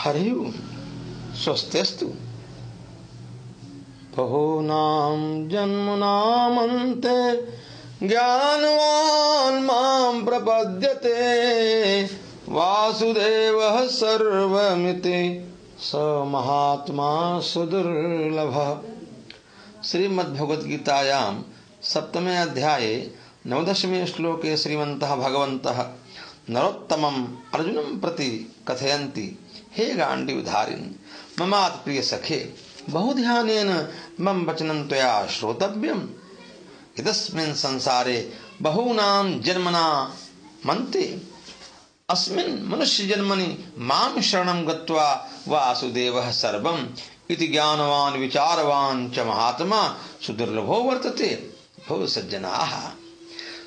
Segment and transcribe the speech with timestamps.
[0.00, 0.52] हरि
[1.34, 2.06] स्वस्त्यस्तु
[4.16, 7.36] बहूनां जन्मनामन्ते
[8.08, 11.10] ज्ञानवान् माँ प्रपद्यते।
[12.48, 15.92] वासुदेवः सर्वमिति, स
[16.26, 18.78] महात्मा सुदुर्लभः।
[19.84, 21.42] श्रीमद्भगवद्गीतायां
[21.82, 23.14] सप्तमे अध्याये,
[23.46, 25.88] नवदशमे श्लोके श्रीमन्तः भगवन्तः
[26.50, 29.38] नरोत्तमम् अर्जुनं प्रति कथयन्ति।
[29.76, 30.94] हे गाण्डीवधारिन्
[31.40, 32.54] ममात् प्रिय सखे,
[32.90, 33.88] बहुध्यानेन
[34.20, 36.08] मम वचनं त्वया श्रोतव्यम्।
[36.98, 40.16] इतस्मिन् संसारे बहूनां जन्मना
[40.66, 41.22] मन्ते,
[42.10, 46.86] अस्मिन् मनुष्यजन्मनि माँ शरणं गत्वा वासुदेवः सर्वम्
[47.30, 51.50] इति ज्ञानवान्, विचारवान् च महात्मा सुदुर्लभो वर्तते।
[51.88, 52.90] भव सज्जनाः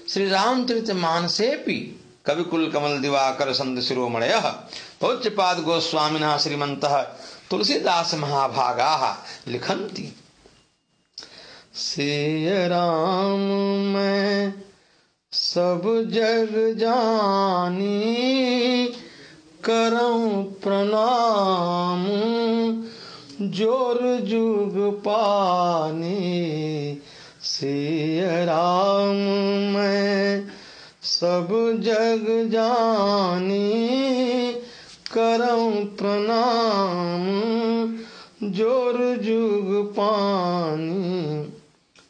[0.10, 4.34] श्रीरामचरितमानसेऽपि कविकुल कमल दिवाकर संत शिरोमणय
[5.02, 6.96] पौच्यपाद गोस्वामिनः श्रीमन्तः
[7.50, 8.94] तुलसीदास महाभागा
[9.48, 10.06] लिखन्ति।
[11.76, 13.40] श्री राम
[13.94, 14.54] मैं
[15.34, 15.82] सब
[16.14, 17.92] जग जानी
[19.66, 22.04] करऊं प्रणाम,
[23.52, 26.20] ज़ोर जुग पानी।
[27.44, 29.16] श्री राम
[29.74, 29.93] मैं
[31.04, 31.48] सब
[31.80, 33.64] जग जानी
[35.14, 37.26] करऊं प्रणाम,
[38.52, 41.54] ज़ोर जुग पानी।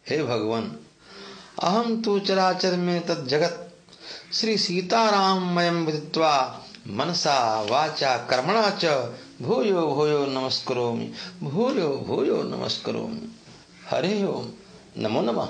[0.10, 0.76] हे भगवान
[1.64, 3.74] अहम तो चराचर में तत् जगत
[4.34, 8.86] श्री सीताराम मयम विदित्वा मनसा वाचा कर्मणा च
[9.42, 11.12] भूयो भूयो नमस्करोमि,
[11.44, 13.36] भूयो भूयो नमस्करोमि।
[13.90, 14.46] हरे ओम,
[14.98, 15.42] नमो नमः।